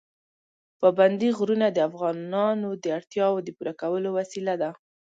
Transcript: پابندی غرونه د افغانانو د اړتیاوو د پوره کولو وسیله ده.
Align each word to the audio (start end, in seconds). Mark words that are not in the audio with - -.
پابندی 0.79 1.29
غرونه 1.37 1.67
د 1.71 1.77
افغانانو 1.89 2.69
د 2.83 2.85
اړتیاوو 2.97 3.43
د 3.45 3.49
پوره 3.57 3.73
کولو 3.81 4.09
وسیله 4.17 4.53
ده. 4.61 4.69